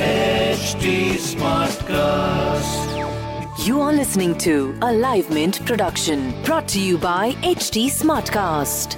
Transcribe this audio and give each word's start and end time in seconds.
HT 0.00 1.16
Smartcast. 1.20 2.88
You 3.66 3.82
are 3.82 3.92
listening 3.92 4.34
to 4.38 4.74
a 4.80 4.90
Live 4.90 5.28
Mint 5.28 5.62
production 5.66 6.32
brought 6.42 6.66
to 6.68 6.80
you 6.80 6.96
by 6.96 7.32
HT 7.42 7.90
Smartcast. 7.90 8.94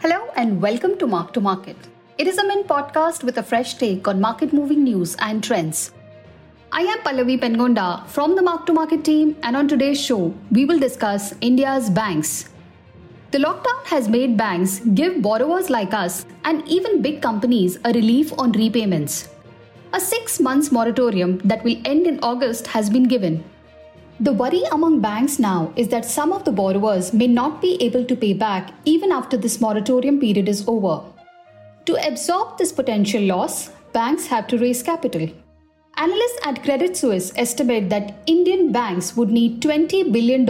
Hello 0.00 0.28
and 0.36 0.60
welcome 0.60 0.98
to 0.98 1.06
Mark 1.06 1.32
to 1.32 1.40
Market. 1.40 1.78
It 2.18 2.26
is 2.26 2.36
a 2.36 2.46
Mint 2.46 2.68
podcast 2.68 3.24
with 3.24 3.38
a 3.38 3.42
fresh 3.42 3.72
take 3.78 4.06
on 4.06 4.20
market 4.20 4.52
moving 4.52 4.84
news 4.84 5.16
and 5.18 5.42
trends. 5.42 5.92
I 6.74 6.84
am 6.90 7.00
Pallavi 7.00 7.38
Pengonda 7.38 8.06
from 8.08 8.34
the 8.34 8.40
Mark 8.40 8.64
to 8.64 8.72
Market 8.72 9.04
team, 9.04 9.36
and 9.42 9.54
on 9.54 9.68
today's 9.68 10.00
show, 10.02 10.32
we 10.50 10.64
will 10.64 10.78
discuss 10.78 11.34
India's 11.42 11.90
banks. 11.90 12.48
The 13.30 13.36
lockdown 13.36 13.84
has 13.84 14.08
made 14.08 14.38
banks 14.38 14.78
give 14.94 15.20
borrowers 15.20 15.68
like 15.68 15.92
us 15.92 16.24
and 16.46 16.66
even 16.66 17.02
big 17.02 17.20
companies 17.20 17.76
a 17.84 17.92
relief 17.92 18.32
on 18.38 18.52
repayments. 18.52 19.28
A 19.92 20.00
six 20.00 20.40
months 20.40 20.72
moratorium 20.72 21.36
that 21.44 21.62
will 21.62 21.76
end 21.84 22.06
in 22.06 22.18
August 22.22 22.66
has 22.68 22.88
been 22.88 23.04
given. 23.04 23.44
The 24.20 24.32
worry 24.32 24.62
among 24.72 25.00
banks 25.00 25.38
now 25.38 25.74
is 25.76 25.88
that 25.88 26.06
some 26.06 26.32
of 26.32 26.46
the 26.46 26.52
borrowers 26.52 27.12
may 27.12 27.26
not 27.26 27.60
be 27.60 27.76
able 27.82 28.06
to 28.06 28.16
pay 28.16 28.32
back 28.32 28.72
even 28.86 29.12
after 29.12 29.36
this 29.36 29.60
moratorium 29.60 30.18
period 30.20 30.48
is 30.48 30.66
over. 30.66 31.02
To 31.84 32.08
absorb 32.08 32.56
this 32.56 32.72
potential 32.72 33.20
loss, 33.20 33.68
banks 33.92 34.26
have 34.28 34.46
to 34.46 34.56
raise 34.56 34.82
capital. 34.82 35.28
Analysts 36.02 36.38
at 36.44 36.64
Credit 36.64 36.96
Suisse 36.96 37.32
estimate 37.36 37.88
that 37.90 38.14
Indian 38.26 38.72
banks 38.72 39.16
would 39.16 39.30
need 39.30 39.62
$20 39.62 40.10
billion 40.10 40.42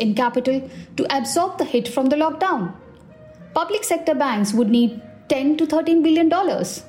in 0.00 0.14
capital 0.16 0.68
to 0.96 1.16
absorb 1.16 1.58
the 1.58 1.64
hit 1.64 1.86
from 1.86 2.06
the 2.06 2.16
lockdown. 2.16 2.74
Public 3.54 3.84
sector 3.84 4.16
banks 4.16 4.52
would 4.52 4.68
need 4.68 5.00
10 5.28 5.58
to 5.58 5.66
13 5.66 6.02
billion 6.02 6.28
dollars. 6.28 6.82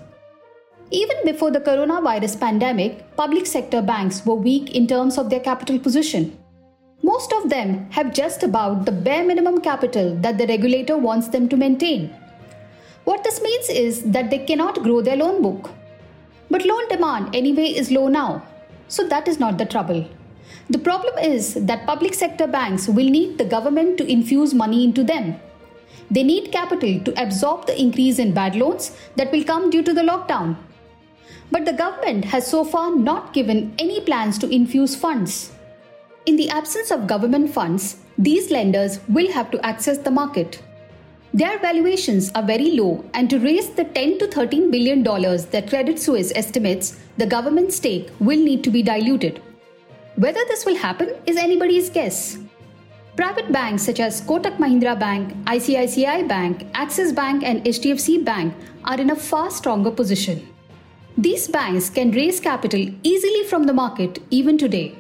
Even 0.90 1.18
before 1.26 1.52
the 1.52 1.60
coronavirus 1.60 2.40
pandemic, 2.40 3.16
public 3.16 3.46
sector 3.46 3.84
banks 3.84 4.26
were 4.26 4.42
weak 4.50 4.76
in 4.76 4.88
terms 4.88 5.20
of 5.20 5.30
their 5.30 5.46
capital 5.52 5.78
position. 5.78 6.36
Most 7.04 7.32
of 7.32 7.50
them 7.52 7.88
have 7.92 8.16
just 8.16 8.42
about 8.42 8.86
the 8.88 8.98
bare 9.10 9.26
minimum 9.26 9.62
capital 9.62 10.16
that 10.22 10.40
the 10.40 10.48
regulator 10.48 10.98
wants 10.98 11.28
them 11.28 11.48
to 11.50 11.56
maintain. 11.66 12.16
What 13.04 13.24
this 13.24 13.44
means 13.44 13.70
is 13.70 14.06
that 14.06 14.32
they 14.32 14.40
cannot 14.40 14.82
grow 14.82 15.02
their 15.02 15.18
loan 15.18 15.44
book. 15.44 15.70
But 16.58 16.66
loan 16.66 16.88
demand 16.88 17.36
anyway 17.36 17.66
is 17.66 17.92
low 17.92 18.08
now, 18.08 18.42
so 18.88 19.08
that 19.10 19.28
is 19.28 19.40
not 19.40 19.60
the 19.60 19.66
trouble. 19.66 20.10
The 20.72 20.80
problem 20.80 21.16
is 21.20 21.54
that 21.54 21.86
public 21.86 22.16
sector 22.16 22.48
banks 22.48 22.88
will 22.88 23.08
need 23.08 23.38
the 23.38 23.46
government 23.46 24.00
to 24.00 24.12
infuse 24.12 24.56
money 24.56 24.84
into 24.84 25.04
them. 25.04 25.40
They 26.10 26.24
need 26.24 26.52
capital 26.52 27.00
to 27.02 27.22
absorb 27.22 27.68
the 27.68 27.80
increase 27.80 28.18
in 28.18 28.34
bad 28.34 28.56
loans 28.56 28.98
that 29.18 29.32
will 29.32 29.44
come 29.44 29.70
due 29.70 29.84
to 29.84 29.94
the 29.94 30.02
lockdown. 30.02 30.56
But 31.52 31.66
the 31.66 31.74
government 31.74 32.26
has 32.26 32.48
so 32.48 32.64
far 32.64 32.96
not 32.96 33.34
given 33.34 33.76
any 33.78 34.02
plans 34.02 34.40
to 34.40 34.50
infuse 34.50 34.96
funds. 34.96 35.52
In 36.26 36.38
the 36.38 36.50
absence 36.50 36.90
of 36.90 37.06
government 37.06 37.54
funds, 37.54 37.98
these 38.18 38.50
lenders 38.50 39.00
will 39.08 39.32
have 39.32 39.52
to 39.52 39.64
access 39.64 40.00
the 40.00 40.10
market. 40.10 40.64
Their 41.34 41.60
valuations 41.60 42.32
are 42.36 42.44
very 42.44 42.72
low, 42.72 43.04
and 43.14 43.30
to 43.30 43.40
raise 43.40 43.70
the 43.70 43.84
10 43.84 44.20
to 44.20 44.28
13 44.28 44.72
billion 44.72 45.04
dollars 45.04 45.46
that 45.48 45.70
Credit 45.70 46.00
Suisse 46.00 46.32
estimates, 46.36 46.98
the 47.18 47.26
government 47.26 47.74
stake 47.74 48.10
will 48.20 48.40
need 48.40 48.64
to 48.64 48.70
be 48.70 48.82
diluted. 48.82 49.42
Whether 50.16 50.44
this 50.48 50.66
will 50.66 50.76
happen 50.76 51.10
is 51.26 51.38
anybody's 51.38 51.90
guess. 51.90 52.40
Private 53.18 53.52
banks 53.52 53.84
such 53.84 54.00
as 54.00 54.22
Kotak 54.22 54.58
Mahindra 54.58 54.98
Bank, 54.98 55.36
ICICI 55.46 56.28
Bank, 56.28 56.66
Axis 56.74 57.12
Bank, 57.12 57.44
and 57.44 57.64
HDFC 57.66 58.24
Bank 58.24 58.54
are 58.86 59.00
in 59.00 59.10
a 59.10 59.16
far 59.16 59.52
stronger 59.52 59.92
position. 59.92 60.48
These 61.18 61.48
banks 61.48 61.90
can 61.90 62.12
raise 62.12 62.40
capital 62.40 62.86
easily 63.04 63.44
from 63.44 63.64
the 63.64 63.74
market 63.74 64.20
even 64.30 64.58
today. 64.58 64.96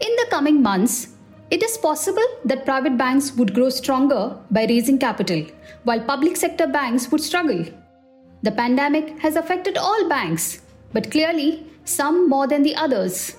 In 0.00 0.16
the 0.16 0.26
coming 0.30 0.62
months, 0.62 1.08
it 1.50 1.62
is 1.62 1.78
possible 1.78 2.26
that 2.44 2.64
private 2.64 2.98
banks 2.98 3.32
would 3.32 3.54
grow 3.54 3.70
stronger 3.70 4.36
by 4.50 4.66
raising 4.66 4.98
capital, 4.98 5.46
while 5.84 6.00
public 6.00 6.36
sector 6.36 6.66
banks 6.66 7.10
would 7.10 7.22
struggle. 7.22 7.64
The 8.42 8.52
pandemic 8.52 9.18
has 9.20 9.36
affected 9.36 9.78
all 9.78 10.08
banks, 10.08 10.60
but 10.92 11.10
clearly 11.10 11.66
some 11.84 12.28
more 12.28 12.46
than 12.46 12.62
the 12.62 12.76
others. 12.76 13.36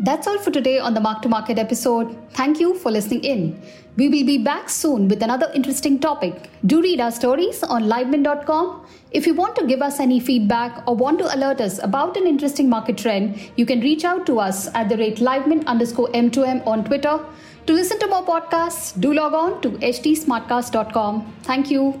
That's 0.00 0.28
all 0.28 0.38
for 0.38 0.52
today 0.52 0.78
on 0.78 0.94
the 0.94 1.00
Mark 1.00 1.22
to 1.22 1.28
Market 1.28 1.58
episode. 1.58 2.16
Thank 2.30 2.60
you 2.60 2.74
for 2.78 2.92
listening 2.92 3.24
in. 3.24 3.60
We 3.96 4.08
will 4.08 4.24
be 4.24 4.38
back 4.38 4.68
soon 4.70 5.08
with 5.08 5.24
another 5.24 5.50
interesting 5.54 5.98
topic. 5.98 6.50
Do 6.64 6.80
read 6.80 7.00
our 7.00 7.10
stories 7.10 7.64
on 7.64 7.84
livemint.com. 7.84 8.86
If 9.10 9.26
you 9.26 9.34
want 9.34 9.56
to 9.56 9.66
give 9.66 9.82
us 9.82 9.98
any 9.98 10.20
feedback 10.20 10.86
or 10.86 10.94
want 10.94 11.18
to 11.18 11.34
alert 11.34 11.60
us 11.60 11.80
about 11.82 12.16
an 12.16 12.28
interesting 12.28 12.68
market 12.68 12.96
trend, 12.96 13.50
you 13.56 13.66
can 13.66 13.80
reach 13.80 14.04
out 14.04 14.24
to 14.26 14.38
us 14.38 14.72
at 14.74 14.88
the 14.88 14.96
rate 14.96 15.16
livemint 15.16 15.66
underscore 15.66 16.08
M2M 16.10 16.64
on 16.64 16.84
Twitter. 16.84 17.18
To 17.66 17.72
listen 17.72 17.98
to 17.98 18.06
more 18.06 18.24
podcasts, 18.24 18.98
do 19.00 19.12
log 19.12 19.34
on 19.34 19.60
to 19.62 19.70
htsmartcast.com. 19.70 21.34
Thank 21.42 21.70
you. 21.72 22.00